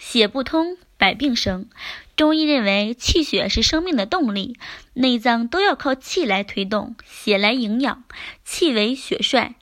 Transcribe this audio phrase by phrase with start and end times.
[0.00, 1.68] 血不通，百病生。
[2.16, 4.58] 中医认为，气血是生命的动力，
[4.94, 8.02] 内脏都要靠气来推动，血来营养。
[8.42, 9.56] 气为血帅，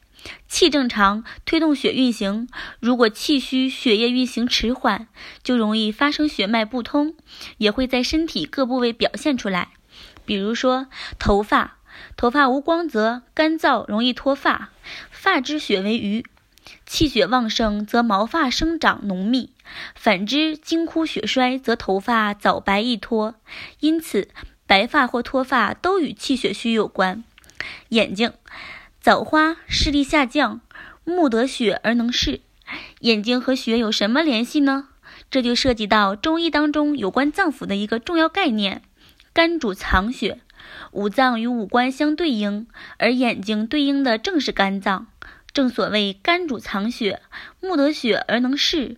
[0.46, 2.48] 气正常推动血运行。
[2.79, 5.08] 如果气虚，血液运行迟缓，
[5.42, 7.14] 就容易发生血脉不通，
[7.58, 9.70] 也会在身体各部位表现出来。
[10.24, 10.86] 比如说，
[11.18, 11.78] 头发，
[12.16, 14.70] 头发无光泽、干燥，容易脱发，
[15.10, 16.24] 发之血为余。
[16.86, 19.50] 气血旺盛，则毛发生长浓密；
[19.95, 23.34] 反之，精枯血衰，则头发早白易脱。
[23.80, 24.29] 因此，
[24.66, 27.24] 白发或脱发都与气血虚有关。
[27.91, 28.33] 眼睛
[29.01, 30.60] 早花，视力下降，
[31.05, 32.41] 目得血而能视。
[33.01, 34.88] 眼睛和血有什么联系呢？
[35.30, 38.82] 这就涉及到中医当中有关脏腑的一个重要概念：
[39.32, 40.41] 肝主藏血，
[40.93, 42.66] 五脏与五官相对应，
[42.98, 45.07] 而眼睛对应的正是肝脏。
[45.52, 47.21] 正所谓肝主藏血，
[47.60, 48.96] 目得血而能视。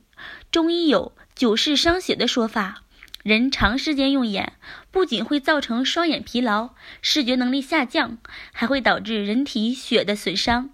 [0.50, 2.82] 中医有久视伤血的说法。
[3.22, 4.54] 人长时间用眼，
[4.90, 6.70] 不仅会造成双眼疲劳、
[7.01, 8.18] 视觉能力下降，
[8.52, 10.71] 还会导致人体血的损伤。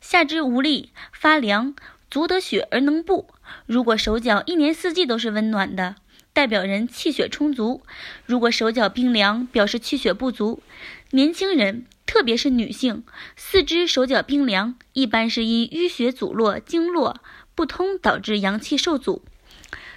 [0.00, 1.74] 下肢无力、发凉，
[2.08, 3.28] 足得血而能步。
[3.66, 5.96] 如果手脚一年四季都是温暖的，
[6.38, 7.82] 代表人气血充足；
[8.24, 10.62] 如果手脚冰凉，表示气血不足。
[11.10, 11.84] 年轻人。
[12.06, 13.02] 特别是女性，
[13.36, 17.20] 四肢手脚冰凉，一般是因淤血阻络、经络
[17.54, 19.22] 不通导致阳气受阻。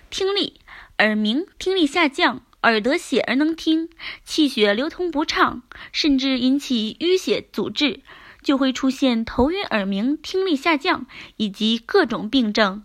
[0.10, 0.60] 听力，
[0.98, 3.88] 耳鸣，听力下降，耳得血而能听，
[4.26, 5.62] 气血流通不畅，
[5.94, 8.02] 甚至引起淤血阻滞，
[8.42, 11.06] 就会出现头晕、耳鸣、听力下降
[11.38, 12.84] 以及各种病症。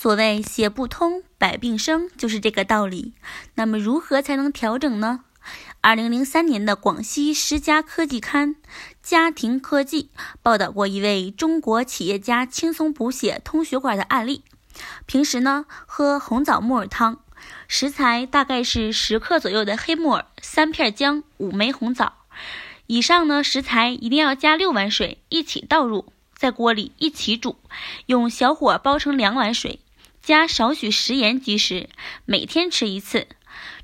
[0.00, 3.14] 所谓血不通，百病生，就是这个道理。
[3.56, 5.24] 那么，如何才能调整呢？
[5.80, 8.54] 二零零三年的广西十佳科技刊
[9.02, 10.04] 《家庭科技》
[10.40, 14.44] 报道过一位中国企业家轻松补血通血管的案例。
[15.06, 17.18] 平时呢，喝红枣木耳汤，
[17.66, 22.12] 食材大概是十克左右的黑木耳、三片姜、五枚红枣。
[22.86, 27.56] 以上呢，食材一定要加六碗水一起倒入，在锅里一起煮，
[28.06, 29.80] 用小火煲成两碗水，
[30.22, 31.88] 加少许食盐即食。
[32.24, 33.26] 每天吃一次。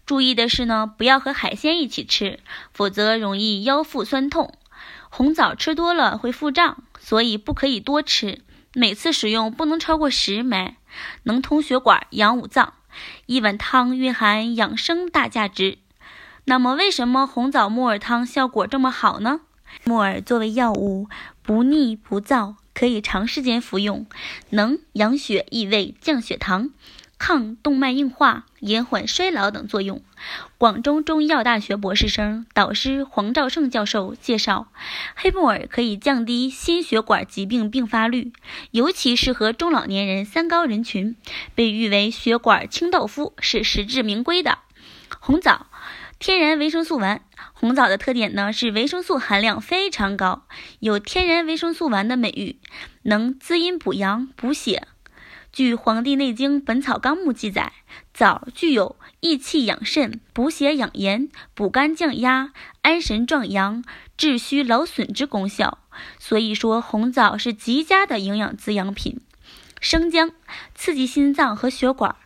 [0.07, 2.41] 注意的是呢，不要和海鲜一起吃，
[2.73, 4.53] 否则容易腰腹酸痛。
[5.09, 8.43] 红枣吃多了会腹胀，所以不可以多吃。
[8.75, 10.77] 每次使用不能超过十枚，
[11.23, 12.75] 能通血管、养五脏。
[13.27, 15.79] 一碗汤蕴含养生大价值。
[16.45, 19.41] 那么，为什么红枣木耳汤效果这么好呢？
[19.85, 21.09] 木耳作为药物，
[21.43, 24.07] 不腻不燥，可以长时间服用，
[24.51, 26.71] 能养血益胃、降血糖。
[27.17, 30.03] 抗动脉硬化、延缓衰老等作用。
[30.59, 34.67] 广州中医药大学博士生导师黄兆胜教授介绍，
[35.15, 38.33] 黑木耳可以降低心血管疾病并发率，
[38.73, 41.17] 尤其适合中老年人、三高人群，
[41.55, 44.59] 被誉为血管清道夫，是实至名归的。
[45.21, 45.69] 红枣，
[46.19, 47.23] 天然维生素丸。
[47.53, 50.47] 红枣的特点呢是维生素含量非常高，
[50.81, 52.59] 有天然维生素丸的美誉，
[53.03, 54.89] 能滋阴补阳、补血。
[55.53, 57.73] 据《黄帝内经·本草纲目》记载，
[58.13, 62.53] 枣具有益气养肾、补血养颜、补肝降压、
[62.83, 63.85] 安神壮阳、
[64.17, 65.79] 治虚劳损之功效，
[66.19, 69.21] 所以说红枣是极佳的营养滋养品。
[69.81, 70.33] 生姜
[70.75, 72.17] 刺激心脏和血管。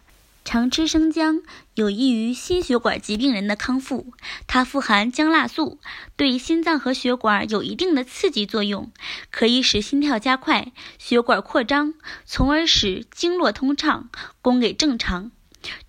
[0.49, 1.43] 常吃生姜
[1.75, 4.15] 有益于心血管疾病人的康复，
[4.47, 5.79] 它富含姜辣素，
[6.17, 8.91] 对心脏和血管有一定的刺激作用，
[9.31, 11.93] 可以使心跳加快、血管扩张，
[12.25, 14.09] 从而使经络通畅，
[14.41, 15.31] 供给正常。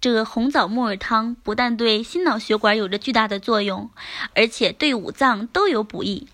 [0.01, 3.89] 这红枣木耳汤不但对心脑血管有着巨大的作用，
[4.35, 6.27] 而且对五脏都有补益。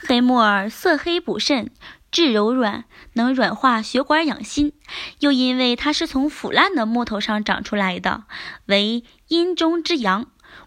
[0.00, 1.70] 黑木耳色黑补肾。
[2.10, 4.72] 质柔软，能软化血管养心，
[5.20, 8.24] 又因为它是从腐烂的木头上长出来的，
[8.66, 10.26] 为阴中之阳，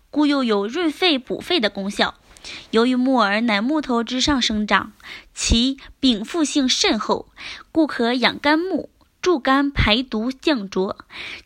[0.10, 2.16] 故又有润肺补肺的功效。
[2.72, 4.94] 由于木耳乃木头之上生长，
[5.34, 7.28] 其禀赋性甚厚，
[7.72, 8.90] 故可养肝木。
[9.22, 10.98] 助肝排毒降浊，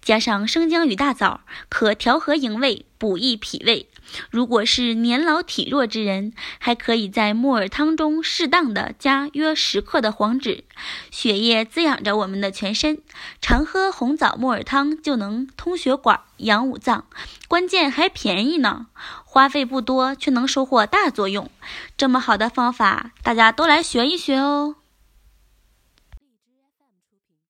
[0.02, 3.90] 加上生姜与大枣，可调和营卫，补益脾胃。
[4.30, 10.66] 如果是年老体弱之人，还可以在木耳汤中适当的加约十克的黄芪，
[11.12, 13.00] 血液滋养着我们的全身。
[13.42, 17.06] 常喝红枣木耳汤就能通血管、养五脏，
[17.48, 18.88] 关键还便宜呢，
[19.24, 21.50] 花费不多却能收获大作用。
[21.98, 24.76] 这么好的方法，大家都来学一学哦。